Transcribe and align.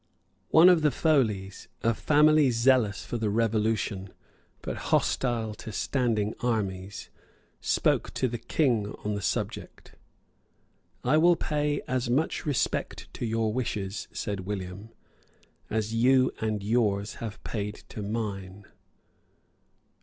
One 0.49 0.67
of 0.67 0.81
the 0.81 0.89
Foleys, 0.89 1.67
a 1.83 1.93
family 1.93 2.49
zealous 2.49 3.05
for 3.05 3.17
the 3.19 3.29
Revolution, 3.29 4.11
but 4.63 4.75
hostile 4.89 5.53
to 5.53 5.71
standing 5.71 6.33
armies, 6.39 7.11
spoke 7.59 8.09
to 8.15 8.27
the 8.27 8.39
King 8.39 8.95
on 9.05 9.13
the 9.13 9.21
subject. 9.21 9.93
"I 11.03 11.17
will 11.17 11.35
pay 11.35 11.81
as 11.87 12.09
much 12.09 12.47
respect 12.47 13.13
to 13.13 13.27
your 13.27 13.53
wishes," 13.53 14.07
said 14.11 14.39
William, 14.39 14.89
"as 15.69 15.93
you 15.93 16.31
and 16.41 16.63
yours 16.63 17.13
have 17.21 17.43
paid 17.43 17.83
to 17.89 18.01
mine." 18.01 18.65